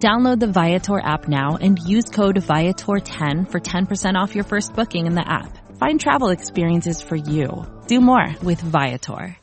[0.00, 5.04] Download the Viator app now and use code Viator10 for 10% off your first booking
[5.04, 5.76] in the app.
[5.76, 7.66] Find travel experiences for you.
[7.86, 9.36] Do more with Viator.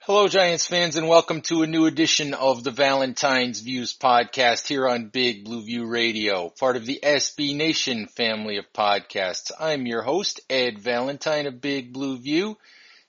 [0.00, 4.86] Hello, Giants fans, and welcome to a new edition of the Valentine's Views podcast here
[4.86, 9.52] on Big Blue View Radio, part of the SB Nation family of podcasts.
[9.58, 12.58] I'm your host, Ed Valentine of Big Blue View.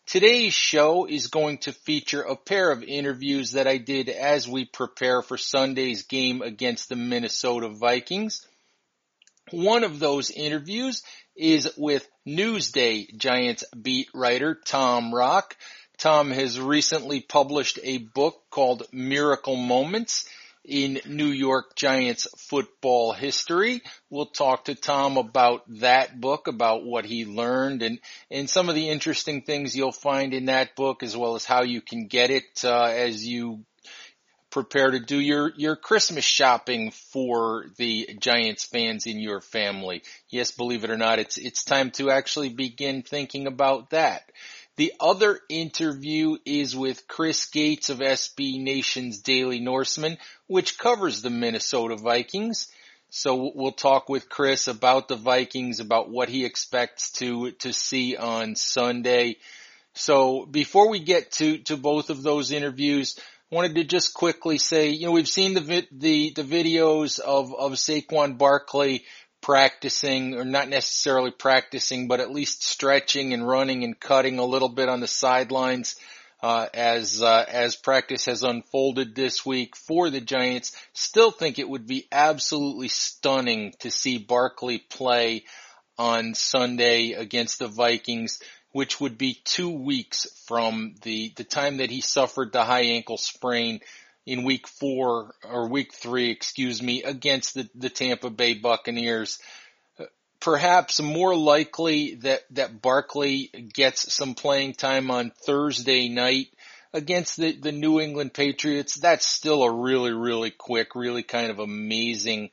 [0.07, 4.65] Today's show is going to feature a pair of interviews that I did as we
[4.65, 8.45] prepare for Sunday's game against the Minnesota Vikings.
[9.49, 11.01] One of those interviews
[11.35, 15.57] is with Newsday Giants beat writer Tom Rock.
[15.97, 20.29] Tom has recently published a book called Miracle Moments
[20.67, 23.81] in New York Giants football history.
[24.09, 27.99] We'll talk to Tom about that book, about what he learned and,
[28.31, 31.63] and some of the interesting things you'll find in that book as well as how
[31.63, 33.63] you can get it uh, as you
[34.55, 40.01] prepare to do your, your Christmas shopping for the Giants fans in your family.
[40.29, 44.31] Yes, believe it or not, it's, it's time to actually begin thinking about that.
[44.77, 50.17] The other interview is with Chris Gates of SB Nation's Daily Norseman,
[50.47, 52.67] which covers the Minnesota Vikings.
[53.09, 58.17] So we'll talk with Chris about the Vikings, about what he expects to, to see
[58.17, 59.37] on Sunday.
[59.93, 63.17] So before we get to, to both of those interviews,
[63.49, 67.55] I wanted to just quickly say, you know, we've seen the, the, the videos of,
[67.55, 69.05] of Saquon Barkley
[69.45, 74.69] practicing or not necessarily practicing, but at least stretching and running and cutting a little
[74.69, 75.95] bit on the sidelines.
[76.41, 81.69] Uh, as uh, as practice has unfolded this week for the Giants, still think it
[81.69, 85.45] would be absolutely stunning to see Barkley play
[85.97, 88.41] on Sunday against the Vikings,
[88.71, 93.17] which would be two weeks from the the time that he suffered the high ankle
[93.17, 93.79] sprain
[94.25, 99.39] in week four or week three, excuse me, against the, the Tampa Bay Buccaneers.
[100.39, 106.47] Perhaps more likely that, that Barkley gets some playing time on Thursday night
[106.93, 108.95] against the, the New England Patriots.
[108.95, 112.51] That's still a really, really quick, really kind of amazing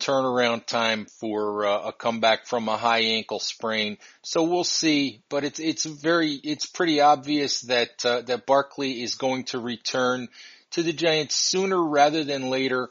[0.00, 3.98] turnaround time for uh, a comeback from a high ankle sprain.
[4.22, 9.14] So we'll see, but it's it's very it's pretty obvious that uh, that Barkley is
[9.14, 10.28] going to return
[10.72, 12.88] to the Giants sooner rather than later.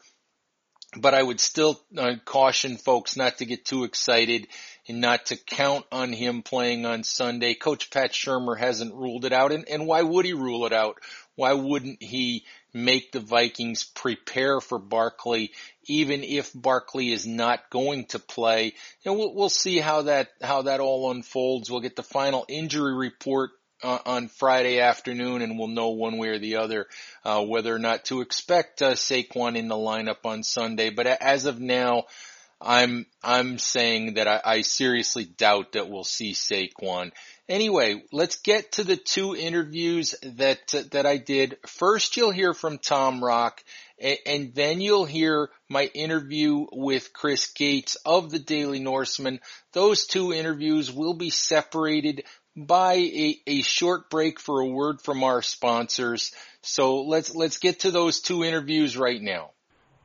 [0.97, 4.47] But I would still uh, caution folks not to get too excited
[4.87, 7.53] and not to count on him playing on Sunday.
[7.53, 10.97] Coach Pat Shurmur hasn't ruled it out, and, and why would he rule it out?
[11.35, 15.51] Why wouldn't he make the Vikings prepare for Barkley,
[15.85, 18.73] even if Barkley is not going to play?
[19.05, 21.69] And we'll, we'll see how that how that all unfolds.
[21.69, 23.51] We'll get the final injury report
[23.83, 26.87] uh, on Friday afternoon, and we'll know one way or the other
[27.23, 30.89] uh, whether or not to expect uh, Saquon in the lineup on Sunday.
[30.89, 32.05] But as of now,
[32.61, 37.11] I'm I'm saying that I, I seriously doubt that we'll see Saquon.
[37.47, 41.57] Anyway, let's get to the two interviews that uh, that I did.
[41.65, 43.63] First, you'll hear from Tom Rock,
[43.97, 49.39] and, and then you'll hear my interview with Chris Gates of the Daily Norseman.
[49.71, 52.23] Those two interviews will be separated
[52.67, 56.31] by a, a short break for a word from our sponsors.
[56.61, 59.51] So let's let's get to those two interviews right now.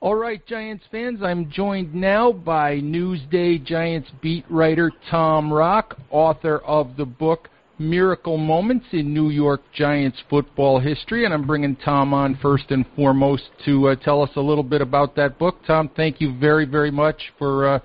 [0.00, 6.58] All right, Giants fans, I'm joined now by Newsday Giants beat writer Tom Rock, author
[6.58, 7.48] of the book
[7.78, 12.84] Miracle Moments in New York Giants Football History, and I'm bringing Tom on first and
[12.94, 15.56] foremost to uh, tell us a little bit about that book.
[15.66, 17.78] Tom, thank you very, very much for uh,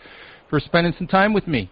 [0.49, 1.71] for spending some time with me.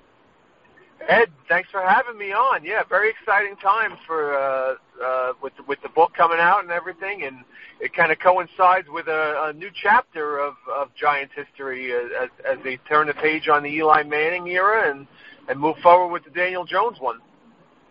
[1.08, 2.66] Ed, thanks for having me on.
[2.66, 7.24] Yeah, very exciting time for uh, uh, with with the book coming out and everything,
[7.24, 7.46] and
[7.80, 12.58] it kind of coincides with a, a new chapter of, of Giants history as, as
[12.64, 15.08] they turn the page on the Eli Manning era and
[15.48, 17.20] and move forward with the Daniel Jones one.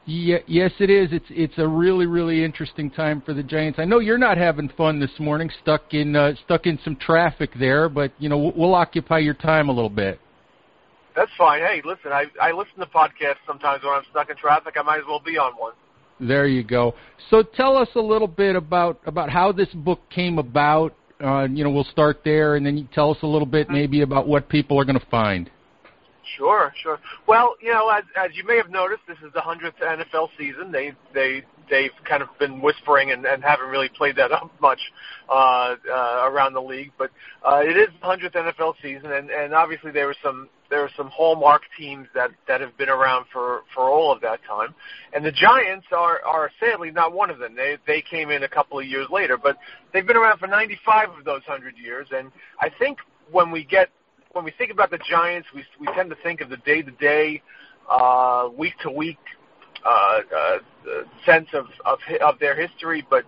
[0.05, 1.09] Yeah, yes, it is.
[1.11, 3.79] It's it's a really really interesting time for the Giants.
[3.79, 7.51] I know you're not having fun this morning, stuck in uh, stuck in some traffic
[7.59, 10.21] there, but you know we'll, we'll occupy your time a little bit.
[11.17, 11.63] That's fine.
[11.63, 14.75] Hey, listen, I I listen to podcasts sometimes when I'm stuck in traffic.
[14.79, 15.73] I might as well be on one.
[16.21, 16.95] There you go.
[17.31, 20.95] So tell us a little bit about about how this book came about.
[21.19, 24.03] Uh, you know, we'll start there, and then you tell us a little bit maybe
[24.03, 25.51] about what people are going to find.
[26.37, 26.99] Sure, sure.
[27.27, 30.71] Well, you know, as as you may have noticed, this is the hundredth NFL season.
[30.71, 34.81] They they they've kind of been whispering and, and haven't really played that up much
[35.31, 36.93] uh, uh, around the league.
[36.99, 37.11] But
[37.43, 40.91] uh, it is the hundredth NFL season, and and obviously there were some there are
[40.97, 44.75] some hallmark teams that that have been around for for all of that time,
[45.13, 47.55] and the Giants are are sadly not one of them.
[47.55, 49.57] They they came in a couple of years later, but
[49.93, 52.31] they've been around for 95 of those hundred years, and
[52.61, 52.99] I think
[53.31, 53.91] when we get
[54.33, 56.91] when we think about the Giants, we we tend to think of the day to
[56.93, 57.43] day,
[58.57, 59.19] week to week
[59.85, 60.59] uh, uh,
[61.25, 63.25] sense of, of of their history, but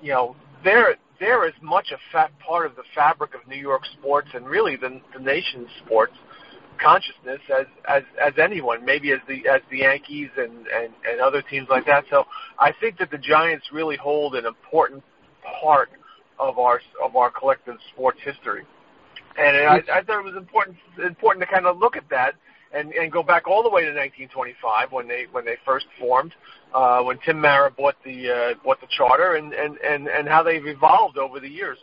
[0.00, 3.82] you know they're they're as much a fat part of the fabric of New York
[3.98, 6.14] sports and really the, the nation's sports
[6.78, 11.42] consciousness as as as anyone, maybe as the as the Yankees and and and other
[11.42, 12.04] teams like that.
[12.10, 12.26] So
[12.58, 15.02] I think that the Giants really hold an important
[15.60, 15.90] part
[16.38, 18.64] of our of our collective sports history.
[19.38, 22.34] And I, I thought it was important important to kind of look at that
[22.72, 26.34] and and go back all the way to 1925 when they when they first formed,
[26.74, 30.42] uh, when Tim Mara bought the uh, bought the charter, and and and and how
[30.42, 31.78] they've evolved over the years.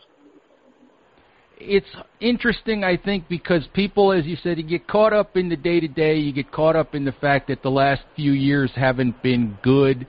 [1.58, 1.86] It's
[2.20, 5.80] interesting, I think, because people, as you said, you get caught up in the day
[5.80, 6.16] to day.
[6.16, 10.06] You get caught up in the fact that the last few years haven't been good,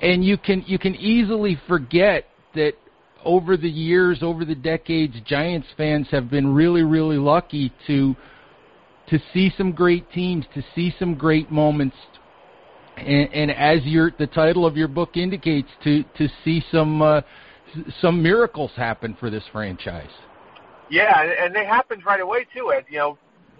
[0.00, 2.74] and you can you can easily forget that
[3.24, 8.14] over the years, over the decades, Giants fans have been really, really lucky to
[9.08, 11.96] to see some great teams, to see some great moments,
[12.96, 17.22] and, and as your the title of your book indicates, to to see some uh,
[18.00, 20.10] some miracles happen for this franchise.
[20.90, 22.84] Yeah, and they happened right away too, Ed.
[22.90, 23.18] You know,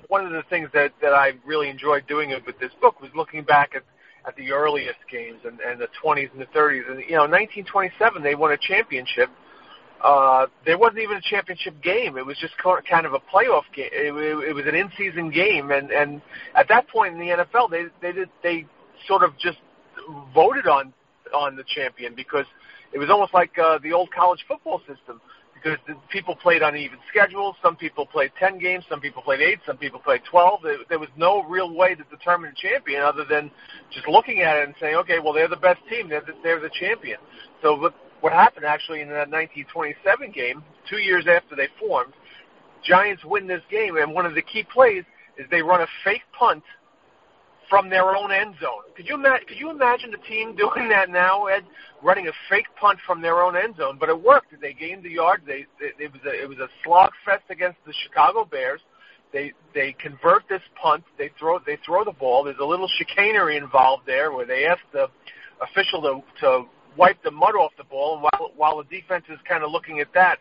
[0.09, 3.43] one of the things that that I really enjoyed doing with this book was looking
[3.43, 3.82] back at
[4.26, 6.88] at the earliest games and, and the 20s and the 30s.
[6.88, 9.29] And you know, 1927 they won a championship
[10.03, 12.17] uh, there wasn't even a championship game.
[12.19, 13.91] It was just kind of a playoff game.
[13.93, 16.20] It, it, it was an in-season game, and and
[16.56, 18.67] at that point in the NFL, they they did they
[19.06, 19.58] sort of just
[20.35, 20.93] voted on
[21.32, 22.47] on the champion because
[22.93, 25.21] it was almost like uh, the old college football system
[25.62, 25.79] because
[26.11, 27.55] people played on even schedules.
[27.62, 30.61] Some people played 10 games, some people played 8, some people played 12.
[30.89, 33.50] There, was no real way to determine a champion other than
[33.93, 36.09] just looking at it and saying, okay, well, they're the best team.
[36.09, 37.19] They're the, they're the champion.
[37.62, 42.12] So what, what happened actually in that 1927 game, two years after they formed,
[42.85, 45.05] Giants win this game, and one of the key plays
[45.39, 46.65] is they run a fake punt
[47.73, 48.85] from their own end zone.
[48.95, 49.47] Could you imagine?
[49.49, 51.65] Could you imagine the team doing that now, Ed,
[52.03, 53.97] running a fake punt from their own end zone?
[53.99, 54.53] But it worked.
[54.61, 55.41] They gained the yard.
[55.47, 58.83] They it, it was a it was a slog fest against the Chicago Bears.
[59.33, 61.03] They they convert this punt.
[61.17, 62.45] They throw they throw the ball.
[62.45, 65.09] There's a little chicanery involved there where they ask the
[65.63, 66.65] official to to
[66.99, 70.01] wipe the mud off the ball, and while while the defense is kind of looking
[70.01, 70.41] at that,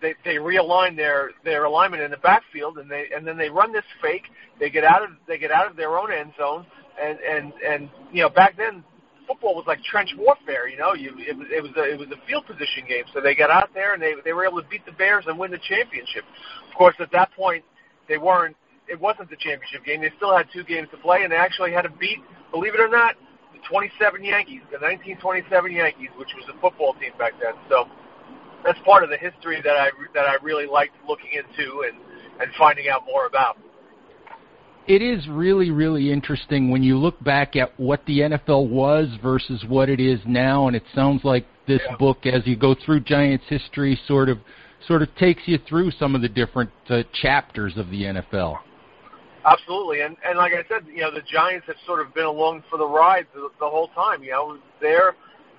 [0.00, 3.72] they they realign their their alignment in the backfield, and they and then they run
[3.72, 4.24] this fake.
[4.60, 6.66] They get out of they get out of their own end zone,
[7.00, 8.84] and and and you know back then
[9.26, 10.68] football was like trench warfare.
[10.68, 13.04] You know, you it was it was a, it was a field position game.
[13.12, 15.38] So they got out there and they they were able to beat the Bears and
[15.38, 16.24] win the championship.
[16.70, 17.62] Of course, at that point
[18.08, 18.56] they weren't.
[18.88, 20.00] It wasn't the championship game.
[20.00, 22.80] They still had two games to play, and they actually had to beat, believe it
[22.80, 23.16] or not,
[23.52, 27.52] the 27 Yankees, the 1927 Yankees, which was a football team back then.
[27.68, 27.84] So
[28.64, 31.98] that's part of the history that I that I really liked looking into and
[32.40, 33.58] and finding out more about.
[34.86, 39.64] It is really really interesting when you look back at what the NFL was versus
[39.68, 41.96] what it is now, and it sounds like this yeah.
[41.96, 44.38] book, as you go through Giants history, sort of
[44.86, 48.58] sort of takes you through some of the different uh, chapters of the NFL.
[49.44, 52.64] Absolutely, and and like I said, you know, the Giants have sort of been along
[52.70, 54.22] for the ride the, the whole time.
[54.22, 55.14] You know, they're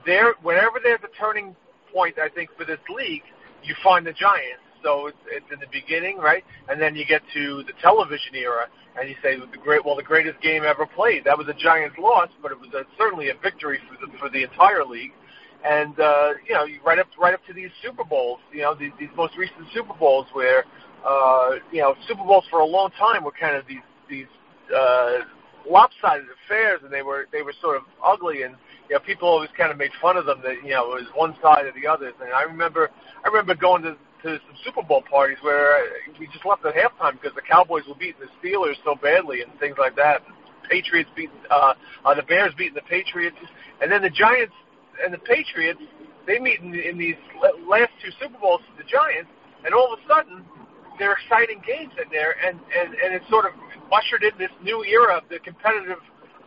[0.05, 1.55] they're whenever there's a turning
[1.93, 3.23] point, I think for this league,
[3.63, 4.63] you find the Giants.
[4.81, 8.67] So it's it's in the beginning, right, and then you get to the television era,
[8.97, 11.25] and you say the great well, the greatest game ever played.
[11.25, 14.29] That was a Giants loss, but it was a, certainly a victory for the for
[14.29, 15.11] the entire league.
[15.65, 18.91] And uh, you know, right up right up to these Super Bowls, you know, these,
[18.97, 20.63] these most recent Super Bowls where
[21.05, 24.27] uh, you know, Super Bowls for a long time were kind of these these
[24.75, 25.19] uh,
[25.69, 28.55] lopsided affairs, and they were they were sort of ugly, and
[28.89, 31.09] you know, people always kind of made fun of them that you know it was
[31.13, 32.11] one side or the other.
[32.21, 32.89] And I remember
[33.23, 35.79] I remember going to to some Super Bowl parties where
[36.19, 39.51] we just left at halftime because the Cowboys were beating the Steelers so badly and
[39.59, 40.23] things like that.
[40.69, 43.37] Patriots beating uh, uh, the Bears beating the Patriots,
[43.81, 44.53] and then the Giants
[45.03, 45.79] and the Patriots
[46.27, 47.15] they meet in, in these
[47.67, 48.61] last two Super Bowls.
[48.77, 49.29] The Giants,
[49.65, 50.45] and all of a sudden
[50.97, 53.53] they're exciting games in there, and and and it sort of
[53.93, 56.01] ushered in this new era of the competitive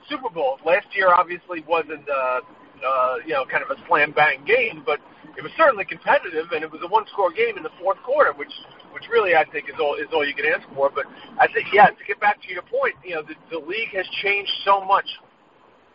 [0.09, 0.59] Super Bowl.
[0.65, 2.41] Last year obviously wasn't uh,
[2.87, 5.01] uh, you know kind of a slam bang game, but
[5.37, 8.53] it was certainly competitive, and it was a one-score game in the fourth quarter, which
[8.93, 10.91] which really I think is all is all you can ask for.
[10.95, 11.07] But
[11.39, 14.07] I think yeah, to get back to your point, you know, the, the league has
[14.23, 15.07] changed so much.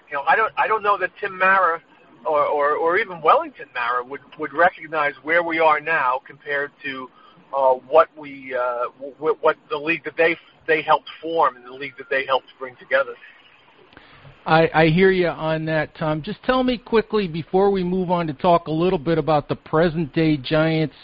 [0.10, 1.82] You know, I don't I don't know that Tim Mara
[2.26, 7.10] or, or, or even Wellington Mara would would recognize where we are now compared to
[7.56, 10.36] uh, what we uh, w- what the league that they
[10.68, 13.14] they helped form and the league that they helped bring together.
[14.48, 16.22] I, I hear you on that, Tom.
[16.22, 19.58] Just tell me quickly before we move on to talk a little bit about the
[19.58, 20.96] present day Giants.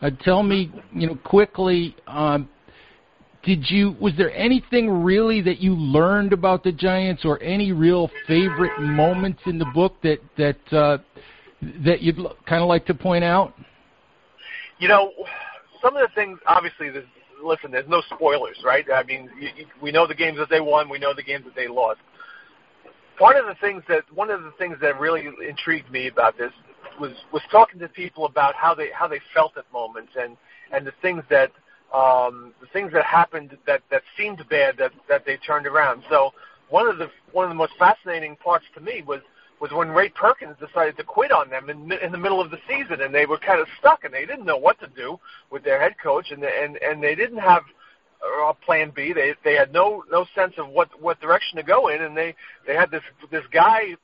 [0.00, 1.94] Uh, tell me, you know, quickly.
[2.06, 2.48] Um,
[3.44, 8.10] did you was there anything really that you learned about the Giants, or any real
[8.26, 10.96] favorite moments in the book that that uh,
[11.84, 13.52] that you'd kind of like to point out?
[14.78, 15.12] You know,
[15.82, 16.38] some of the things.
[16.46, 16.88] Obviously,
[17.44, 18.86] listen, there's no spoilers, right?
[18.90, 21.44] I mean, you, you, we know the games that they won, we know the games
[21.44, 22.00] that they lost
[23.18, 26.52] one of the things that one of the things that really intrigued me about this
[27.00, 30.36] was was talking to people about how they how they felt at moments and
[30.72, 31.52] and the things that
[31.94, 36.02] um, the things that happened that that seemed bad that that they turned around.
[36.10, 36.32] So
[36.68, 39.20] one of the one of the most fascinating parts to me was
[39.60, 42.58] was when Ray Perkins decided to quit on them in, in the middle of the
[42.68, 45.18] season, and they were kind of stuck, and they didn't know what to do
[45.50, 47.62] with their head coach, and and and they didn't have
[48.48, 49.12] uh, plan B.
[49.12, 52.34] They they had no no sense of what what direction to go in, and they
[52.66, 53.96] they had this this guy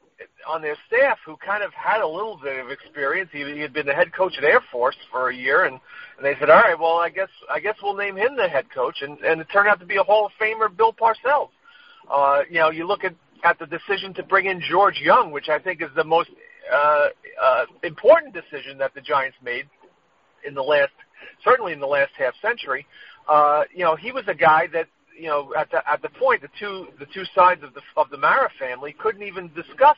[0.49, 3.31] on their staff who kind of had a little bit of experience.
[3.33, 5.79] He, he had been the head coach at Air Force for a year, and
[6.17, 8.67] and they said, all right, well, I guess I guess we'll name him the head
[8.71, 11.51] coach, and and it turned out to be a Hall of Famer, Bill Parcells.
[12.11, 13.15] Uh, you know, you look at
[13.45, 16.31] at the decision to bring in George Young, which I think is the most
[16.73, 17.07] uh,
[17.43, 19.67] uh, important decision that the Giants made
[20.47, 20.93] in the last,
[21.45, 22.87] certainly in the last half century
[23.75, 24.87] you know, he was a guy that
[25.19, 28.11] you know at the at the point the two the two sides of the of
[28.11, 29.97] the Mara family couldn't even discuss.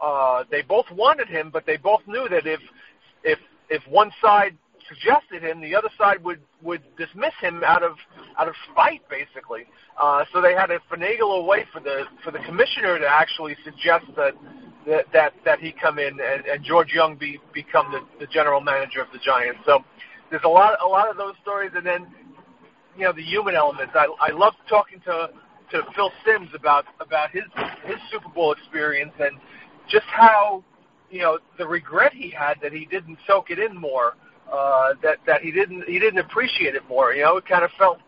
[0.00, 2.60] Uh, they both wanted him, but they both knew that if
[3.24, 3.38] if
[3.70, 4.56] if one side
[4.88, 7.96] suggested him, the other side would would dismiss him out of
[8.38, 9.64] out of spite, basically.
[10.00, 13.56] Uh, so they had to finagle a way for the for the commissioner to actually
[13.64, 14.34] suggest that
[14.86, 18.60] that that, that he come in and, and George Young be become the, the general
[18.60, 19.60] manager of the Giants.
[19.64, 19.84] So
[20.30, 22.06] there's a lot a lot of those stories, and then
[22.96, 23.92] you know the human elements.
[23.94, 25.30] I I love talking to
[25.70, 27.44] to Phil Simms about about his
[27.84, 29.38] his Super Bowl experience and
[29.88, 30.62] just how
[31.10, 34.14] you know the regret he had that he didn't soak it in more.
[34.52, 37.14] Uh, that that he didn't he didn't appreciate it more.
[37.14, 37.98] You know, it kind of felt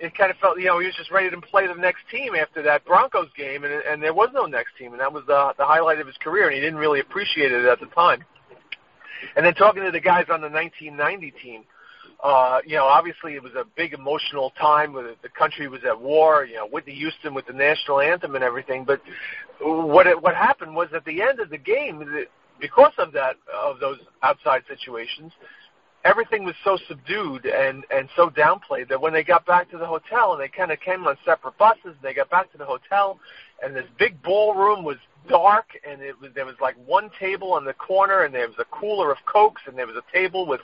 [0.00, 2.34] it kind of felt you know he was just ready to play the next team
[2.34, 5.52] after that Broncos game, and and there was no next team, and that was the
[5.58, 8.24] the highlight of his career, and he didn't really appreciate it at the time.
[9.36, 11.64] And then talking to the guys on the 1990 team,
[12.22, 14.92] uh, you know, obviously it was a big emotional time.
[14.92, 16.44] Where the country was at war.
[16.44, 18.84] You know, Whitney Houston with the national anthem and everything.
[18.84, 19.00] But
[19.60, 22.26] what it, what happened was at the end of the game,
[22.60, 25.32] because of that of those outside situations,
[26.04, 29.86] everything was so subdued and and so downplayed that when they got back to the
[29.86, 32.64] hotel and they kind of came on separate buses, and they got back to the
[32.64, 33.18] hotel,
[33.62, 34.96] and this big ballroom was
[35.28, 38.56] dark and it was there was like one table on the corner and there was
[38.58, 40.60] a cooler of cokes and there was a table with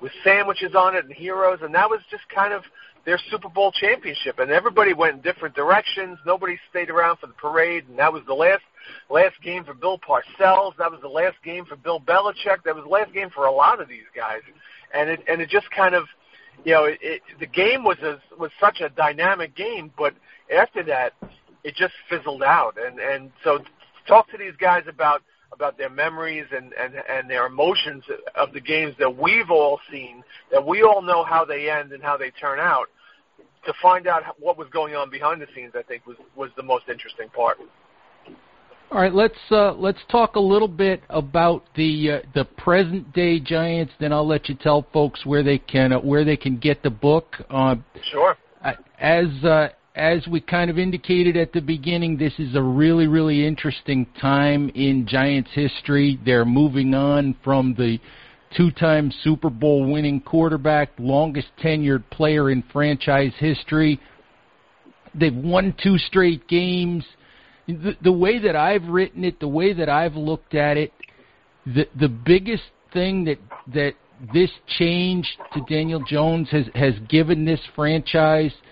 [0.00, 2.62] with sandwiches on it and heroes and that was just kind of
[3.04, 4.38] their Super Bowl championship.
[4.38, 6.18] And everybody went in different directions.
[6.26, 8.62] Nobody stayed around for the parade and that was the last
[9.08, 10.76] last game for Bill Parcells.
[10.78, 12.62] That was the last game for Bill Belichick.
[12.64, 14.40] That was the last game for a lot of these guys.
[14.92, 16.04] And it and it just kind of
[16.64, 20.14] you know it, it the game was a, was such a dynamic game but
[20.54, 21.14] after that
[21.64, 22.76] it just fizzled out.
[22.78, 23.60] And and so
[24.10, 28.04] talk to these guys about about their memories and, and, and their emotions
[28.36, 32.02] of the games that we've all seen, that we all know how they end and
[32.02, 32.86] how they turn out,
[33.66, 36.62] to find out what was going on behind the scenes, I think was, was the
[36.62, 37.58] most interesting part.
[38.92, 43.38] All right, let's uh, let's talk a little bit about the uh, the present day
[43.38, 43.92] Giants.
[44.00, 46.90] Then I'll let you tell folks where they can uh, where they can get the
[46.90, 47.36] book.
[47.50, 47.76] Uh,
[48.10, 48.36] sure.
[48.98, 53.46] As uh, as we kind of indicated at the beginning, this is a really, really
[53.46, 56.18] interesting time in Giants history.
[56.24, 57.98] They're moving on from the
[58.56, 64.00] two time Super Bowl winning quarterback, longest tenured player in franchise history.
[65.14, 67.04] They've won two straight games.
[67.66, 70.92] The, the way that I've written it, the way that I've looked at it,
[71.66, 73.38] the the biggest thing that
[73.74, 73.94] that
[74.32, 78.52] this change to Daniel Jones has has given this franchise–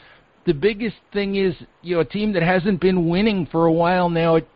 [0.49, 4.09] the biggest thing is, you know, a team that hasn't been winning for a while
[4.09, 4.37] now.
[4.37, 4.49] It,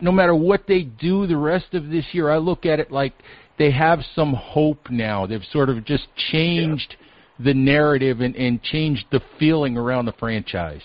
[0.00, 3.14] no matter what they do the rest of this year, I look at it like
[3.60, 5.24] they have some hope now.
[5.24, 7.44] They've sort of just changed yeah.
[7.44, 10.82] the narrative and, and changed the feeling around the franchise.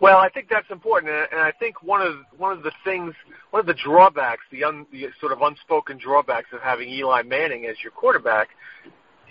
[0.00, 3.14] Well, I think that's important, and I think one of one of the things,
[3.50, 7.64] one of the drawbacks, the, un, the sort of unspoken drawbacks of having Eli Manning
[7.66, 8.48] as your quarterback,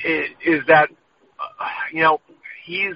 [0.04, 0.90] is, is that
[1.38, 2.20] uh, you know
[2.66, 2.96] he's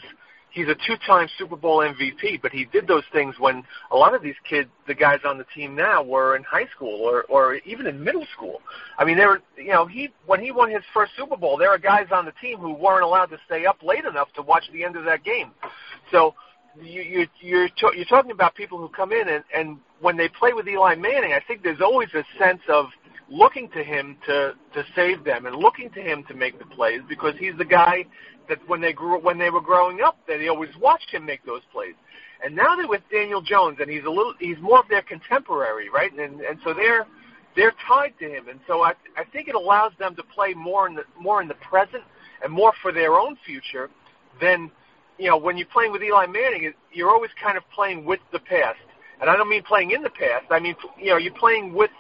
[0.52, 4.22] he's a two-time Super Bowl MVP, but he did those things when a lot of
[4.22, 7.88] these kids, the guys on the team now, were in high school or or even
[7.88, 8.62] in middle school.
[8.98, 11.70] I mean, there were you know he when he won his first Super Bowl, there
[11.70, 14.64] were guys on the team who weren't allowed to stay up late enough to watch
[14.74, 15.52] the end of that game.
[16.12, 16.36] So
[16.82, 20.30] you, you you're to, you're talking about people who come in and and when they
[20.30, 22.86] play with Eli Manning, I think there's always a sense of
[23.30, 27.02] looking to him to to save them and looking to him to make the plays
[27.08, 28.06] because he's the guy
[28.48, 31.46] that when they grew when they were growing up that they always watched him make
[31.46, 31.96] those plays.
[32.44, 35.90] And now they're with Daniel Jones and he's a little he's more of their contemporary,
[35.90, 36.12] right?
[36.12, 37.06] And and so they're
[37.56, 38.48] they're tied to him.
[38.50, 41.48] And so I I think it allows them to play more in the more in
[41.48, 42.04] the present
[42.44, 43.90] and more for their own future
[44.42, 44.72] than
[45.20, 48.40] you know, when you're playing with Eli Manning, you're always kind of playing with the
[48.40, 48.80] past.
[49.22, 50.46] And I don't mean playing in the past.
[50.50, 51.92] I mean, you know, you're playing with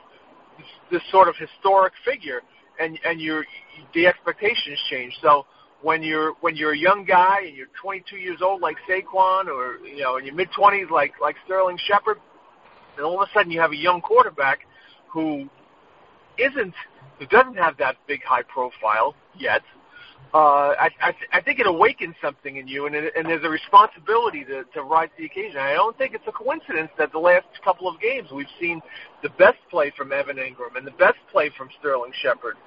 [0.91, 2.41] this, sort of historic figure,
[2.79, 3.45] and and your
[3.93, 5.13] the expectations change.
[5.21, 5.45] So
[5.81, 9.85] when you're when you're a young guy and you're 22 years old like Saquon, or
[9.85, 12.17] you know, in your mid 20s like like Sterling Shepard,
[12.97, 14.59] and all of a sudden you have a young quarterback
[15.07, 15.49] who
[16.37, 16.73] isn't
[17.19, 19.61] who doesn't have that big high profile yet,
[20.33, 23.49] uh, I, I, I think it awakens something in you, and, it, and there's a
[23.49, 25.57] responsibility to, to rise to the occasion.
[25.57, 28.79] I don't think it's a coincidence that the last couple of games we've seen
[29.23, 32.57] the best play from Evan Engram and the best play from Sterling Shepard,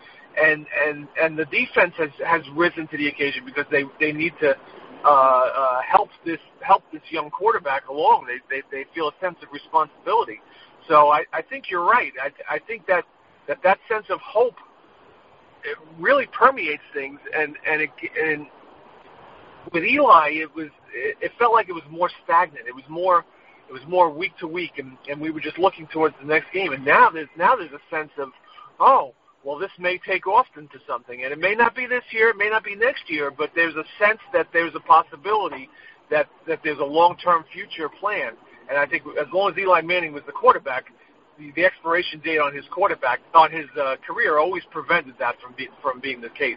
[0.42, 4.32] and and and the defense has has risen to the occasion because they they need
[4.40, 4.56] to
[5.04, 8.26] uh, uh, help this help this young quarterback along.
[8.26, 10.40] They they they feel a sense of responsibility.
[10.88, 12.12] So I, I think you're right.
[12.20, 13.04] I, I think that
[13.46, 14.56] that that sense of hope
[15.64, 17.90] it really permeates things, and and it,
[18.20, 18.46] and
[19.72, 22.66] with Eli, it was it, felt like it was more stagnant.
[22.66, 23.24] It was more
[23.68, 26.52] it was more week to week, and and we were just looking towards the next
[26.52, 26.72] game.
[26.72, 28.30] And now there's now there's a sense of
[28.80, 29.14] oh
[29.44, 32.36] well, this may take off into something, and it may not be this year, it
[32.36, 35.68] may not be next year, but there's a sense that there's a possibility
[36.10, 38.34] that that there's a long-term future plan.
[38.68, 40.86] And I think as long as Eli Manning was the quarterback,
[41.38, 45.54] the, the expiration date on his quarterback on his uh, career always prevented that from
[45.56, 46.56] be, from being the case.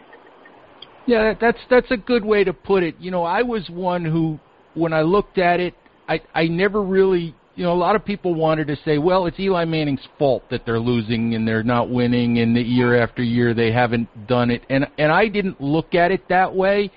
[1.06, 2.96] Yeah, that's that's a good way to put it.
[2.98, 4.40] You know, I was one who,
[4.74, 5.74] when I looked at it,
[6.08, 9.38] I I never really, you know, a lot of people wanted to say, well, it's
[9.38, 13.54] Eli Manning's fault that they're losing and they're not winning, and the year after year
[13.54, 16.90] they haven't done it, and and I didn't look at it that way.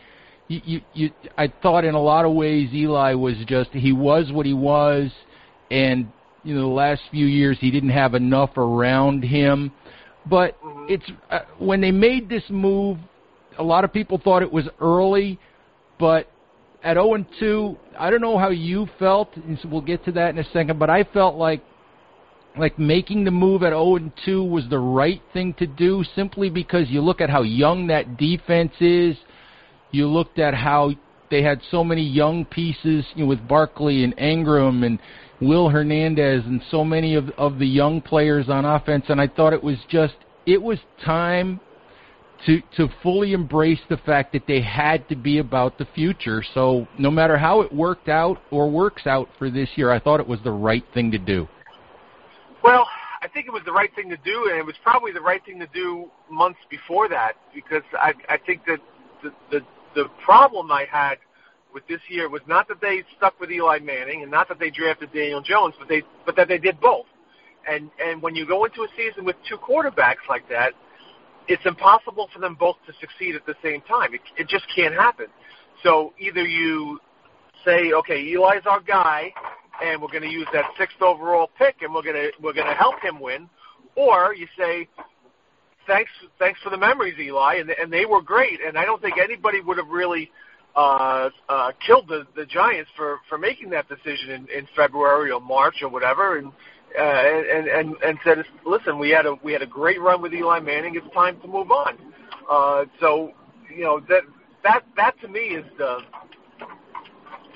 [0.47, 4.31] You, you, you, I thought in a lot of ways Eli was just he was
[4.31, 5.11] what he was,
[5.69, 6.11] and
[6.43, 9.71] you know the last few years he didn't have enough around him.
[10.25, 12.97] But it's uh, when they made this move,
[13.57, 15.39] a lot of people thought it was early,
[15.99, 16.29] but
[16.83, 20.11] at 0 and 2, I don't know how you felt, and so we'll get to
[20.13, 20.79] that in a second.
[20.79, 21.63] But I felt like
[22.57, 26.49] like making the move at 0 and 2 was the right thing to do, simply
[26.49, 29.15] because you look at how young that defense is.
[29.91, 30.91] You looked at how
[31.29, 34.99] they had so many young pieces, you know, with Barkley and Engram and
[35.41, 39.53] Will Hernandez and so many of of the young players on offense, and I thought
[39.53, 40.15] it was just
[40.45, 41.59] it was time
[42.45, 46.43] to to fully embrace the fact that they had to be about the future.
[46.53, 50.19] So no matter how it worked out or works out for this year, I thought
[50.19, 51.47] it was the right thing to do.
[52.63, 52.87] Well,
[53.21, 55.43] I think it was the right thing to do, and it was probably the right
[55.45, 58.79] thing to do months before that because I I think that
[59.23, 59.65] the the,
[60.03, 61.15] the problem I had
[61.73, 64.69] with this year was not that they stuck with Eli Manning and not that they
[64.69, 67.05] drafted Daniel Jones, but they but that they did both.
[67.69, 70.71] And and when you go into a season with two quarterbacks like that,
[71.47, 74.13] it's impossible for them both to succeed at the same time.
[74.13, 75.27] It, it just can't happen.
[75.83, 76.99] So either you
[77.65, 79.33] say, okay, Eli's our guy,
[79.83, 82.67] and we're going to use that sixth overall pick, and we're going to we're going
[82.67, 83.49] to help him win,
[83.95, 84.87] or you say,
[85.89, 89.17] thanks thanks for the memories, Eli, and and they were great, and I don't think
[89.17, 90.31] anybody would have really
[90.75, 95.41] uh, uh, killed the, the Giants for, for making that decision in, in February or
[95.41, 96.51] March or whatever, and
[96.97, 100.33] uh, and and and said, listen, we had a we had a great run with
[100.33, 100.95] Eli Manning.
[100.95, 101.97] It's time to move on.
[102.49, 103.31] Uh, so
[103.75, 104.23] you know that
[104.63, 105.97] that that to me is the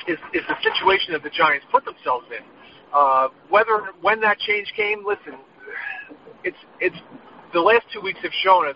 [0.08, 2.44] is is the situation that the Giants put themselves in.
[2.94, 5.40] Uh, whether when that change came, listen,
[6.44, 6.98] it's it's
[7.54, 8.76] the last two weeks have shown us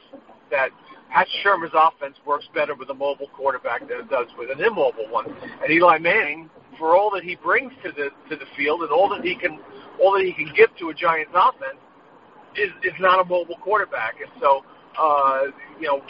[0.52, 0.70] that
[1.10, 5.10] Pat Shurmur's offense works better with a mobile quarterback than it does with an immobile
[5.10, 5.26] one.
[5.64, 9.10] And Eli Manning, for all that he brings to the to the field and all
[9.10, 9.60] that he can
[10.02, 11.80] all that he can give to a Giants offense,
[12.56, 14.16] is is not a mobile quarterback.
[14.22, 14.64] And so,
[15.00, 15.44] uh,
[15.80, 16.02] you know,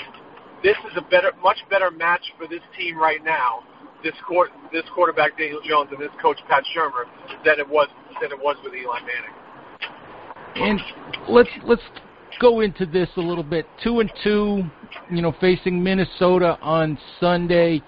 [0.63, 3.63] this is a better, much better match for this team right now
[4.03, 7.05] this court this quarterback Daniel Jones and this coach Pat Shurmur
[7.43, 7.87] than it was
[8.21, 9.35] than it was with Eli Manning.
[10.55, 10.79] And
[11.27, 11.81] let's let's
[12.39, 13.65] go into this a little bit.
[13.83, 14.63] Two and two,
[15.11, 17.81] you know, facing Minnesota on Sunday.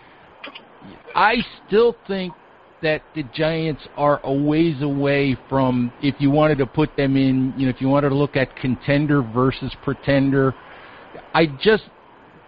[1.16, 1.36] I
[1.68, 2.34] still think
[2.82, 7.54] that the Giants are a ways away from if you wanted to put them in,
[7.58, 10.56] you know, if you wanted to look at contender versus pretender.
[11.34, 11.84] I just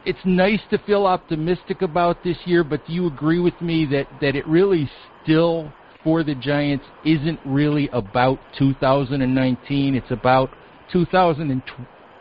[0.05, 4.07] it's nice to feel optimistic about this year, but do you agree with me that
[4.21, 4.89] that it really
[5.23, 5.71] still
[6.03, 9.95] for the Giants isn't really about 2019.
[9.95, 10.49] It's about
[10.91, 11.61] 2000 and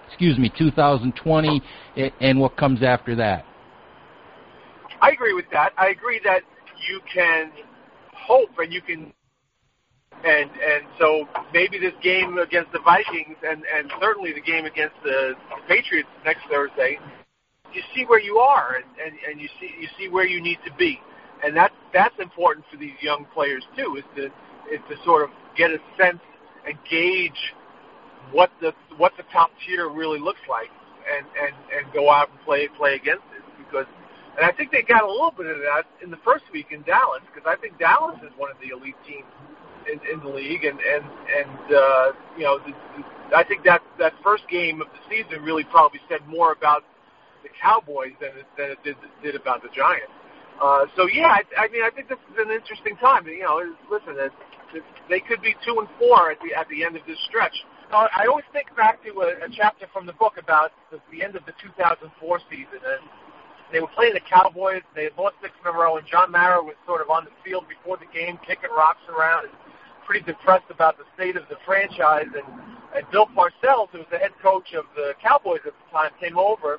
[0.09, 1.63] excuse me 2020
[2.21, 3.45] and what comes after that.
[5.01, 5.73] I agree with that.
[5.79, 6.43] I agree that
[6.89, 7.53] you can
[8.13, 9.13] hope and you can
[10.25, 14.97] and and so maybe this game against the Vikings and and certainly the game against
[15.03, 15.33] the
[15.69, 16.99] Patriots next Thursday,
[17.73, 20.59] you see where you are and and, and you see you see where you need
[20.67, 21.01] to be,
[21.45, 24.27] and that's that's important for these young players too is to
[24.71, 26.21] is to sort of get a sense
[26.67, 27.55] and gauge
[28.33, 30.71] what the what the top tier really looks like
[31.09, 33.87] and and and go out and play play against it because
[34.37, 36.83] and I think they got a little bit of that in the first week in
[36.83, 39.27] Dallas because I think Dallas is one of the elite teams
[39.91, 43.83] in, in the league, and and and uh, you know, the, the, I think that
[43.99, 46.85] that first game of the season really probably said more about
[47.43, 50.13] the Cowboys than it, than it did did about the Giants.
[50.61, 53.27] Uh, so yeah, I, I mean, I think this is an interesting time.
[53.27, 54.33] You know, listen, it, it,
[55.09, 57.55] they could be two and four at the at the end of this stretch.
[57.93, 61.25] Uh, I always think back to a, a chapter from the book about the, the
[61.25, 62.07] end of the 2004
[62.49, 63.03] season, and
[63.73, 64.83] they were playing the Cowboys.
[64.95, 67.35] They had lost six in a row, and John Mara was sort of on the
[67.45, 69.55] field before the game, kicking rocks around, and
[70.07, 72.31] pretty depressed about the state of the franchise.
[72.31, 72.47] And,
[72.95, 76.39] and Bill Parcells, who was the head coach of the Cowboys at the time, came
[76.39, 76.79] over,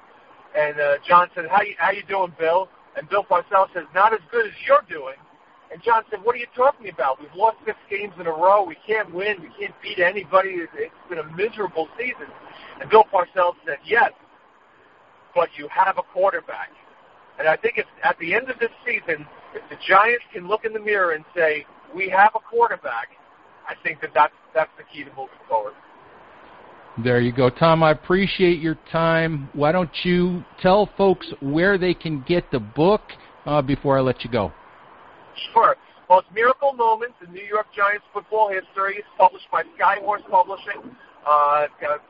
[0.56, 4.13] and uh, John said, "How you how you doing, Bill?" And Bill Parcells says, "Not
[4.13, 5.15] as good as you're doing."
[5.71, 7.21] And John said, "What are you talking about?
[7.21, 8.63] We've lost six games in a row.
[8.63, 9.38] We can't win.
[9.41, 10.67] We can't beat anybody.
[10.73, 12.27] It's been a miserable season."
[12.81, 14.12] And Bill Parcells said, "Yes,
[15.34, 16.71] but you have a quarterback."
[17.39, 20.65] And I think it's at the end of this season, if the Giants can look
[20.65, 23.10] in the mirror and say, "We have a quarterback,"
[23.67, 25.73] I think that that's that's the key to moving forward.
[26.97, 27.84] There you go, Tom.
[27.84, 29.49] I appreciate your time.
[29.53, 33.01] Why don't you tell folks where they can get the book
[33.45, 34.51] uh, before I let you go?
[35.54, 35.75] Sure.
[36.10, 38.97] It's Miracle Moments in New York Giants football history.
[38.97, 40.84] It's published by Skyhorse Publishing.
[41.25, 42.01] Uh, it's got a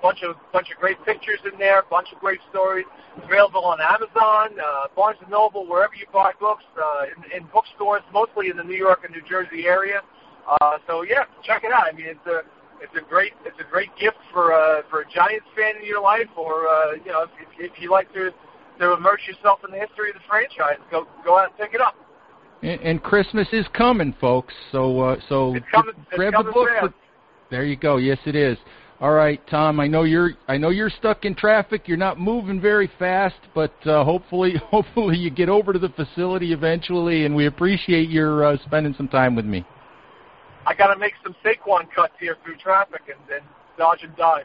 [0.00, 2.86] bunch of bunch of great pictures in there, a bunch of great stories.
[3.16, 7.48] It's available on Amazon, uh, Barnes and Noble, wherever you buy books, uh, in, in
[7.52, 10.00] bookstores, mostly in the New York and New Jersey area.
[10.48, 11.84] Uh, so yeah, check it out.
[11.84, 12.40] I mean, it's a
[12.80, 16.00] it's a great it's a great gift for uh, for a Giants fan in your
[16.00, 18.32] life, or uh, you know, if, if you like to
[18.80, 21.80] to immerse yourself in the history of the franchise, go go out and pick it
[21.82, 21.94] up.
[22.62, 24.54] And, and Christmas is coming, folks.
[24.70, 26.68] So uh, so coming, grab the book.
[26.80, 26.94] For,
[27.50, 27.96] there you go.
[27.96, 28.56] Yes, it is.
[29.00, 29.80] All right, Tom.
[29.80, 31.88] I know you're I know you're stuck in traffic.
[31.88, 36.52] You're not moving very fast, but uh, hopefully hopefully you get over to the facility
[36.52, 37.24] eventually.
[37.24, 39.66] And we appreciate your uh, spending some time with me.
[40.64, 43.40] I got to make some Saquon cuts here through traffic and then
[43.76, 44.44] dodge and dive.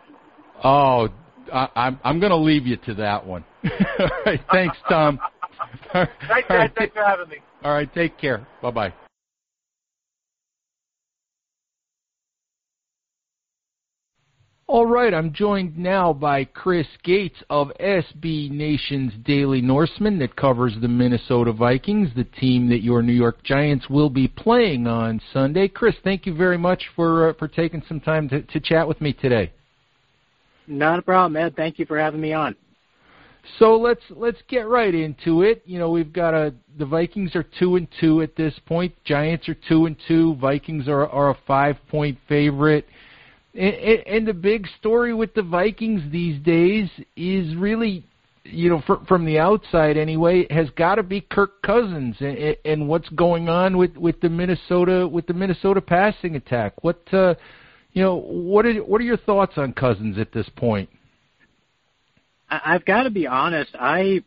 [0.63, 1.09] Oh,
[1.53, 3.45] I, I'm I'm going to leave you to that one.
[3.99, 5.19] All right, thanks, Tom.
[5.93, 6.73] Thanks, Ed.
[6.75, 7.37] Thanks for having me.
[7.63, 8.47] All right, take care.
[8.61, 8.93] Bye bye.
[14.69, 20.75] All right, I'm joined now by Chris Gates of SB Nation's Daily Norseman that covers
[20.81, 25.69] the Minnesota Vikings, the team that your New York Giants will be playing on Sunday.
[25.69, 28.99] Chris, thank you very much for uh, for taking some time to, to chat with
[28.99, 29.53] me today.
[30.67, 31.55] Not a problem, Ed.
[31.55, 32.53] Thank you for having me on.
[33.59, 35.63] So let's let's get right into it.
[35.65, 38.93] You know, we've got a the Vikings are two and two at this point.
[39.03, 40.35] Giants are two and two.
[40.35, 42.85] Vikings are are a five point favorite.
[43.53, 48.05] And, and the big story with the Vikings these days is really,
[48.43, 52.87] you know, for, from the outside anyway, has got to be Kirk Cousins and, and
[52.87, 56.73] what's going on with with the Minnesota with the Minnesota passing attack.
[56.83, 57.35] What, uh,
[57.93, 60.89] you know, what are what are your thoughts on Cousins at this point?
[62.49, 63.71] I've got to be honest.
[63.77, 64.23] I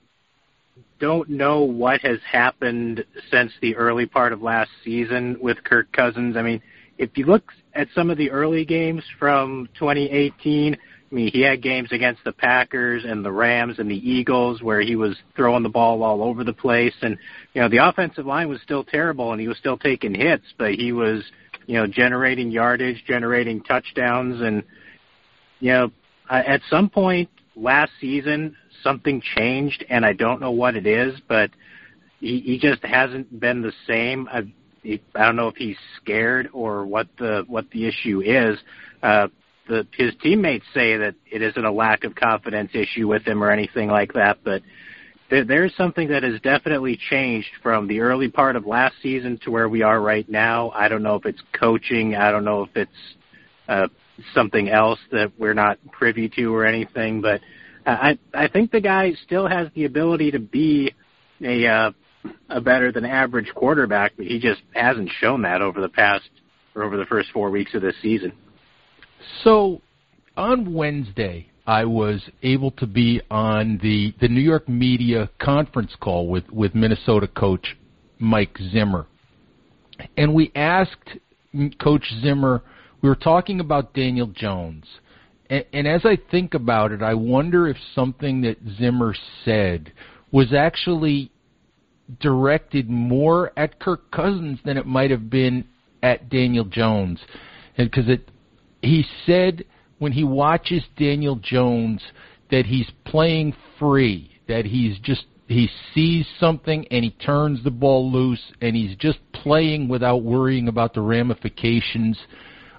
[0.99, 6.37] don't know what has happened since the early part of last season with Kirk Cousins.
[6.37, 6.61] I mean,
[6.99, 11.63] if you look at some of the early games from 2018, I mean, he had
[11.63, 15.69] games against the Packers and the Rams and the Eagles where he was throwing the
[15.71, 16.95] ball all over the place.
[17.01, 17.17] And,
[17.55, 20.75] you know, the offensive line was still terrible and he was still taking hits, but
[20.75, 21.25] he was,
[21.67, 24.41] you know, generating yardage, generating touchdowns.
[24.43, 24.63] And,
[25.59, 25.91] you know,
[26.29, 31.51] at some point last season, something changed and I don't know what it is, but
[32.21, 34.29] he, he just hasn't been the same.
[34.31, 34.53] I,
[35.15, 38.59] I don't know if he's scared or what the what the issue is.
[39.03, 39.29] Uh,
[39.69, 43.51] the his teammates say that it isn't a lack of confidence issue with him or
[43.51, 44.63] anything like that, but
[45.31, 49.51] there, there's something that has definitely changed from the early part of last season to
[49.51, 50.71] where we are right now.
[50.71, 52.17] I don't know if it's coaching.
[52.17, 52.91] I don't know if it's
[53.69, 53.89] uh,
[54.35, 57.41] something else that we're not privy to or anything, but
[57.87, 60.93] I I think the guy still has the ability to be
[61.43, 61.91] a uh,
[62.49, 66.29] a better than average quarterback, but he just hasn't shown that over the past
[66.75, 68.33] or over the first four weeks of this season.
[69.43, 69.81] So
[70.37, 76.29] on Wednesday, I was able to be on the the New York media conference call
[76.29, 77.77] with with Minnesota coach
[78.19, 79.07] Mike Zimmer,
[80.17, 81.19] and we asked
[81.81, 82.63] Coach Zimmer.
[83.03, 84.85] We were talking about Daniel Jones,
[85.49, 89.93] and, and as I think about it, I wonder if something that Zimmer said
[90.31, 91.33] was actually
[92.21, 95.65] directed more at Kirk Cousins than it might have been
[96.03, 97.21] at Daniel Jones,
[97.77, 98.07] because
[98.83, 99.65] he said
[99.99, 102.03] when he watches Daniel Jones
[102.51, 108.11] that he's playing free, that he's just he sees something and he turns the ball
[108.11, 112.17] loose and he's just playing without worrying about the ramifications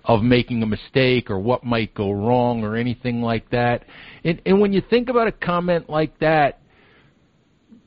[0.06, 3.84] of making a mistake or what might go wrong or anything like that.
[4.24, 6.62] And and when you think about a comment like that,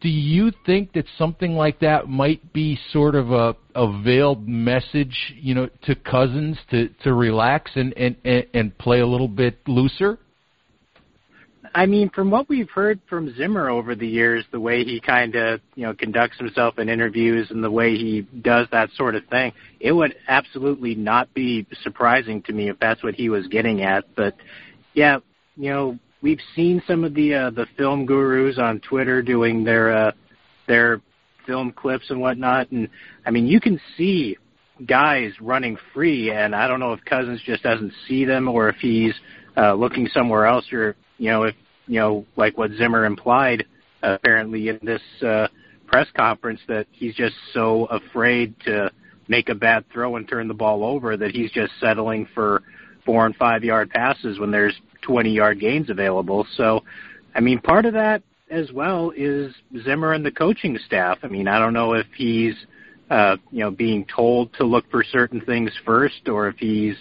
[0.04, 5.32] do you think that something like that might be sort of a, a veiled message,
[5.34, 8.14] you know, to Cousins to, to relax and, and,
[8.52, 10.18] and play a little bit looser?
[11.74, 15.34] I mean, from what we've heard from Zimmer over the years, the way he kind
[15.34, 19.26] of, you know, conducts himself in interviews and the way he does that sort of
[19.26, 23.82] thing, it would absolutely not be surprising to me if that's what he was getting
[23.82, 24.04] at.
[24.14, 24.36] But
[24.92, 25.18] yeah,
[25.56, 29.96] you know, we've seen some of the uh, the film gurus on Twitter doing their
[29.96, 30.12] uh,
[30.68, 31.00] their
[31.44, 32.88] film clips and whatnot, and
[33.26, 34.36] I mean you can see
[34.86, 38.76] guys running free, and I don't know if Cousins just doesn't see them or if
[38.76, 39.14] he's
[39.56, 41.54] uh, looking somewhere else, or you know if
[41.86, 43.64] you know like what Zimmer implied
[44.02, 45.48] apparently in this uh,
[45.86, 48.90] press conference that he's just so afraid to
[49.28, 52.62] make a bad throw and turn the ball over that he's just settling for
[53.04, 56.46] four and five yard passes when there's 20 yard gains available.
[56.56, 56.82] So,
[57.34, 61.18] I mean, part of that as well is Zimmer and the coaching staff.
[61.22, 62.54] I mean, I don't know if he's,
[63.10, 66.96] uh, you know, being told to look for certain things first or if he's,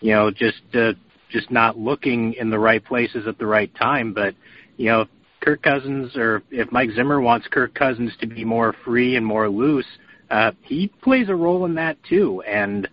[0.00, 0.92] you know, just, uh,
[1.30, 4.12] just not looking in the right places at the right time.
[4.12, 4.34] But,
[4.76, 5.08] you know, if
[5.40, 9.48] Kirk Cousins or if Mike Zimmer wants Kirk Cousins to be more free and more
[9.48, 9.86] loose,
[10.30, 12.42] uh, he plays a role in that too.
[12.42, 12.88] And,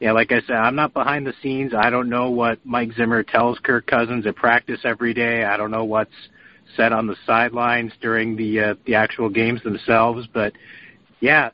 [0.00, 1.72] yeah, like I said, I'm not behind the scenes.
[1.74, 5.44] I don't know what Mike Zimmer tells Kirk Cousins at practice every day.
[5.44, 6.10] I don't know what's
[6.76, 10.26] said on the sidelines during the uh, the actual games themselves.
[10.32, 10.54] But
[11.20, 11.50] yeah,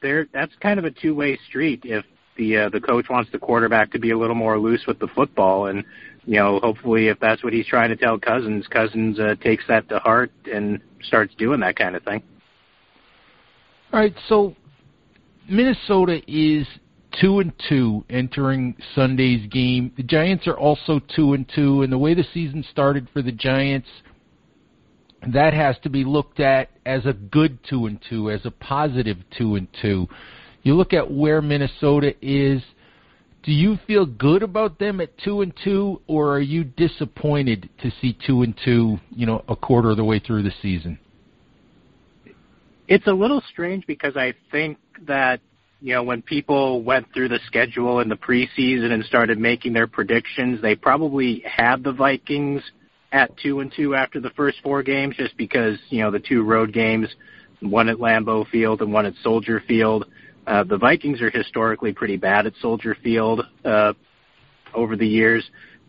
[0.00, 1.82] there that's kind of a two way street.
[1.84, 2.04] If
[2.38, 5.08] the uh, the coach wants the quarterback to be a little more loose with the
[5.08, 5.84] football, and
[6.24, 9.88] you know, hopefully, if that's what he's trying to tell Cousins, Cousins uh, takes that
[9.88, 12.22] to heart and starts doing that kind of thing.
[13.92, 14.54] All right, so
[15.48, 16.66] Minnesota is
[17.20, 19.92] two and two entering Sunday's game.
[19.96, 23.32] The Giants are also two and two, and the way the season started for the
[23.32, 23.88] Giants,
[25.32, 29.16] that has to be looked at as a good two and two, as a positive
[29.36, 30.06] two and two.
[30.68, 32.62] You look at where Minnesota is.
[33.42, 37.90] Do you feel good about them at two and two, or are you disappointed to
[38.02, 38.98] see two and two?
[39.16, 40.98] You know, a quarter of the way through the season.
[42.86, 44.76] It's a little strange because I think
[45.06, 45.40] that
[45.80, 49.86] you know, when people went through the schedule in the preseason and started making their
[49.86, 52.60] predictions, they probably had the Vikings
[53.10, 56.42] at two and two after the first four games, just because you know the two
[56.42, 57.08] road games,
[57.60, 60.04] one at Lambeau Field and one at Soldier Field.
[60.48, 63.92] Uh, the Vikings are historically pretty bad at Soldier Field uh,
[64.74, 65.44] over the years,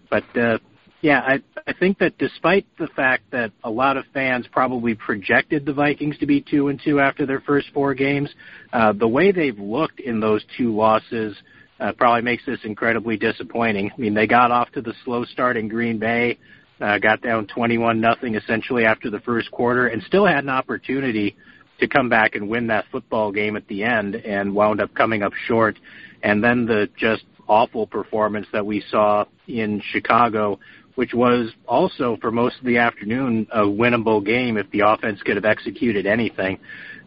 [0.10, 0.58] but uh,
[1.00, 5.66] yeah, I, I think that despite the fact that a lot of fans probably projected
[5.66, 8.30] the Vikings to be two and two after their first four games,
[8.74, 11.38] uh, the way they've looked in those two losses
[11.80, 13.90] uh, probably makes this incredibly disappointing.
[13.98, 16.38] I mean, they got off to the slow start in Green Bay,
[16.82, 21.38] uh, got down 21 nothing essentially after the first quarter, and still had an opportunity
[21.80, 25.24] to come back and win that football game at the end, and wound up coming
[25.24, 25.78] up short.
[26.22, 30.60] And then the just awful performance that we saw in Chicago
[31.00, 35.38] which was also for most of the afternoon a winnable game if the offense could
[35.38, 36.60] have executed anything.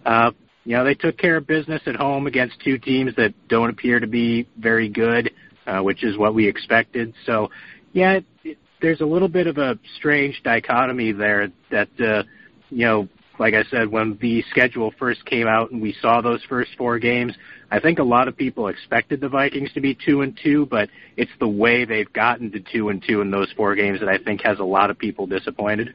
[0.07, 0.31] Uh,
[0.65, 4.01] you know, they took care of business at home against two teams that don't appear
[4.01, 5.31] to be very good,
[5.67, 7.13] uh, which is what we expected.
[7.27, 7.51] So,
[7.93, 12.23] yeah, it, it, there's a little bit of a strange dichotomy there that, uh,
[12.71, 13.09] you know,
[13.43, 17.01] like I said, when the schedule first came out and we saw those first four
[17.01, 17.35] games,
[17.73, 20.89] I think a lot of people expected the Vikings to be two and two, but
[21.17, 24.17] it's the way they've gotten to two and two in those four games that I
[24.17, 25.93] think has a lot of people disappointed.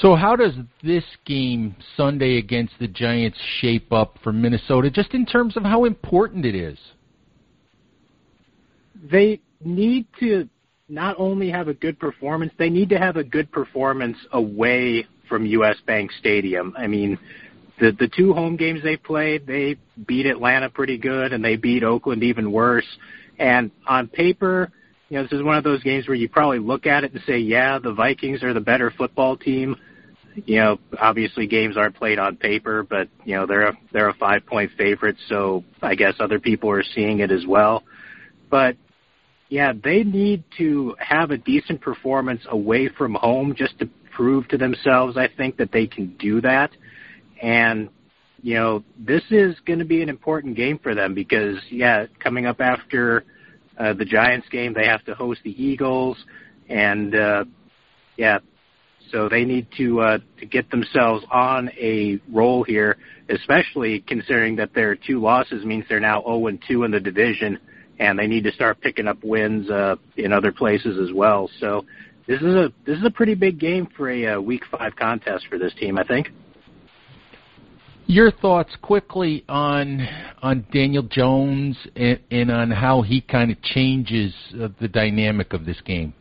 [0.00, 5.24] So how does this game Sunday against the Giants shape up for Minnesota just in
[5.24, 6.78] terms of how important it is?
[9.10, 10.50] They need to
[10.90, 15.46] not only have a good performance, they need to have a good performance away from
[15.46, 16.74] US Bank Stadium.
[16.76, 17.18] I mean,
[17.80, 21.82] the the two home games they played, they beat Atlanta pretty good and they beat
[21.82, 22.84] Oakland even worse.
[23.38, 24.70] And on paper,
[25.08, 27.22] you know, this is one of those games where you probably look at it and
[27.26, 29.74] say, yeah, the Vikings are the better football team.
[30.44, 34.14] You know, obviously games aren't played on paper, but you know they're a, they're a
[34.14, 37.84] five point favorite, so I guess other people are seeing it as well.
[38.50, 38.76] But
[39.48, 44.58] yeah, they need to have a decent performance away from home just to prove to
[44.58, 46.70] themselves, I think, that they can do that.
[47.42, 47.88] And
[48.42, 52.44] you know, this is going to be an important game for them because, yeah, coming
[52.44, 53.24] up after
[53.78, 54.74] uh, the Giants game.
[54.74, 56.16] They have to host the Eagles,
[56.68, 57.44] and uh,
[58.16, 58.38] yeah,
[59.10, 62.98] so they need to uh, to get themselves on a roll here,
[63.28, 67.58] especially considering that their two losses means they're now 0 and 2 in the division,
[67.98, 71.48] and they need to start picking up wins uh, in other places as well.
[71.60, 71.84] So
[72.26, 74.94] this is a this is a pretty big game for a, a uh, Week Five
[74.96, 76.28] contest for this team, I think.
[78.06, 80.06] Your thoughts quickly on
[80.42, 85.64] on Daniel Jones and, and on how he kind of changes uh, the dynamic of
[85.64, 86.14] this game.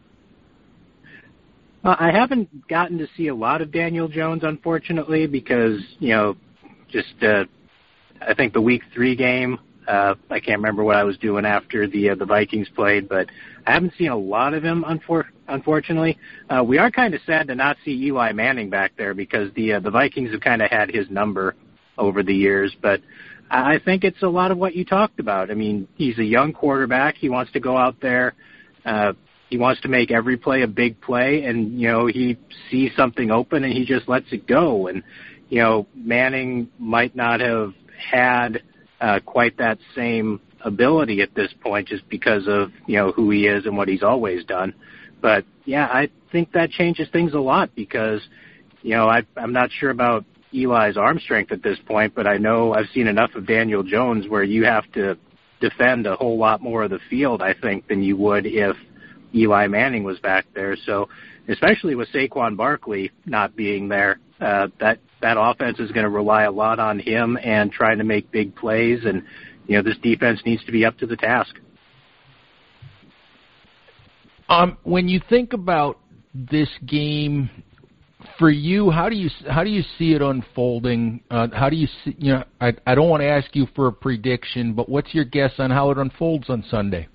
[1.84, 6.38] Uh, I haven't gotten to see a lot of Daniel Jones, unfortunately, because you know,
[6.90, 7.46] just uh,
[8.22, 9.60] I think the Week Three game.
[9.88, 13.28] Uh, I can't remember what I was doing after the uh, the Vikings played, but
[13.66, 14.86] I haven't seen a lot of him.
[14.88, 16.18] Unfor- unfortunately,
[16.50, 19.74] uh, we are kind of sad to not see Eli Manning back there because the
[19.74, 21.56] uh, the Vikings have kind of had his number
[21.98, 22.76] over the years.
[22.82, 23.02] But
[23.50, 25.52] I think it's a lot of what you talked about.
[25.52, 27.16] I mean, he's a young quarterback.
[27.16, 28.34] He wants to go out there.
[28.86, 29.14] Uh,
[29.50, 32.38] he wants to make every play a big play, and you know he
[32.70, 34.88] sees something open and he just lets it go.
[34.88, 35.04] And
[35.50, 37.74] you know Manning might not have
[38.12, 38.64] had
[39.02, 43.48] uh, quite that same ability at this point, just because of you know who he
[43.48, 44.74] is and what he's always done.
[45.22, 48.22] But yeah, I think that changes things a lot because
[48.82, 52.38] you know I, I'm not sure about Eli's arm strength at this point, but I
[52.38, 55.18] know I've seen enough of Daniel Jones where you have to
[55.62, 58.76] defend a whole lot more of the field, I think, than you would if
[59.34, 60.76] Eli Manning was back there.
[60.86, 61.08] So,
[61.48, 66.44] especially with Saquon Barkley not being there, uh, that that offense is going to rely
[66.44, 69.06] a lot on him and trying to make big plays.
[69.06, 69.24] And
[69.68, 71.56] you know, this defense needs to be up to the task.
[74.52, 75.98] Um, when you think about
[76.34, 77.50] this game
[78.38, 81.24] for you, how do you how do you see it unfolding?
[81.32, 82.18] Uh, how do you see?
[82.20, 85.24] You know, I I don't want to ask you for a prediction, but what's your
[85.24, 87.08] guess on how it unfolds on Sunday?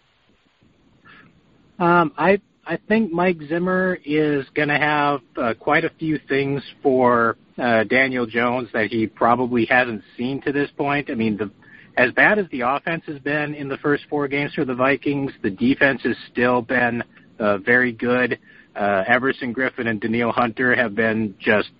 [1.79, 6.63] Um, I I think Mike Zimmer is going to have uh, quite a few things
[6.83, 11.11] for uh, Daniel Jones that he probably hasn't seen to this point.
[11.11, 11.51] I mean, the
[11.99, 15.33] as bad as the offense has been in the first four games for the Vikings,
[15.43, 17.03] the defense has still been
[17.39, 18.39] uh, very good.
[18.75, 21.71] Uh, Everson Griffen and Danielle Hunter have been just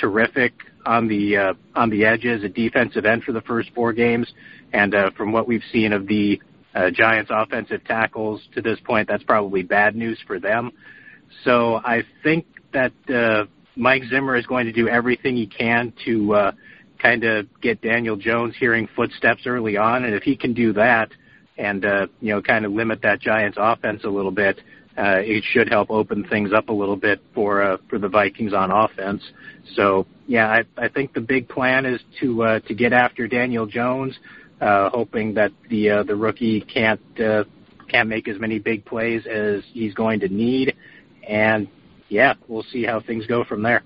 [0.00, 0.52] terrific
[0.84, 4.32] on the uh, on the edges at defensive end for the first four games,
[4.72, 6.40] and uh, from what we've seen of the
[6.74, 10.72] uh, Giants' offensive tackles to this point, that's probably bad news for them.
[11.44, 16.34] So I think that uh, Mike Zimmer is going to do everything he can to
[16.34, 16.52] uh,
[16.98, 21.10] kind of get Daniel Jones hearing footsteps early on, and if he can do that,
[21.58, 24.60] and uh, you know, kind of limit that Giants' offense a little bit,
[24.96, 28.52] uh, it should help open things up a little bit for uh, for the Vikings
[28.52, 29.22] on offense.
[29.74, 33.66] So yeah, I, I think the big plan is to uh, to get after Daniel
[33.66, 34.18] Jones,
[34.60, 37.44] uh, hoping that the uh, the rookie can't uh,
[37.88, 40.76] can't make as many big plays as he's going to need,
[41.26, 41.68] and
[42.08, 43.82] yeah, we'll see how things go from there.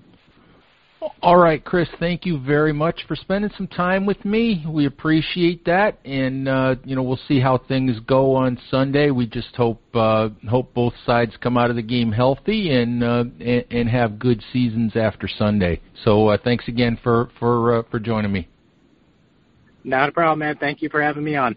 [1.21, 1.87] All right, Chris.
[1.99, 4.65] Thank you very much for spending some time with me.
[4.67, 9.11] We appreciate that, and uh, you know we'll see how things go on Sunday.
[9.11, 13.25] We just hope uh, hope both sides come out of the game healthy and uh,
[13.39, 15.81] and, and have good seasons after Sunday.
[16.03, 18.47] So uh, thanks again for for uh, for joining me.
[19.83, 20.57] Not a problem, man.
[20.57, 21.55] Thank you for having me on.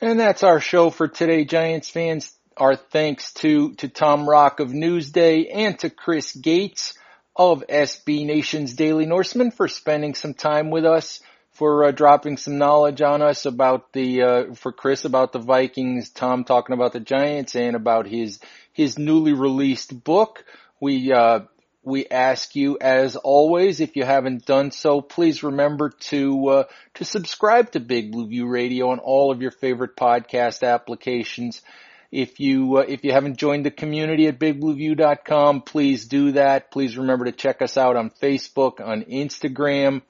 [0.00, 2.37] And that's our show for today, Giants fans.
[2.58, 6.98] Our thanks to, to Tom Rock of Newsday and to Chris Gates
[7.36, 11.20] of SB Nation's Daily Norseman for spending some time with us,
[11.52, 16.10] for uh, dropping some knowledge on us about the, uh, for Chris about the Vikings,
[16.10, 18.40] Tom talking about the Giants and about his,
[18.72, 20.44] his newly released book.
[20.80, 21.42] We, uh,
[21.84, 27.04] we ask you as always, if you haven't done so, please remember to, uh, to
[27.04, 31.62] subscribe to Big Blue View Radio on all of your favorite podcast applications.
[32.10, 36.70] If you, uh, if you haven't joined the community at bigblueview.com, please do that.
[36.70, 40.02] Please remember to check us out on Facebook, on Instagram,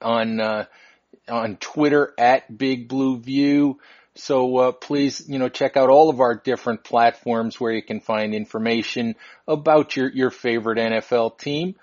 [0.00, 0.64] on, uh,
[1.28, 3.78] on Twitter at Big Blue View.
[4.14, 8.00] So uh, please, you know, check out all of our different platforms where you can
[8.00, 9.16] find information
[9.48, 11.76] about your your favorite NFL team.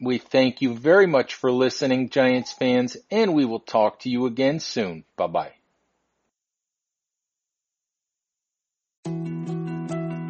[0.00, 4.26] We thank you very much for listening, Giants fans, and we will talk to you
[4.26, 5.04] again soon.
[5.16, 5.59] Bye bye.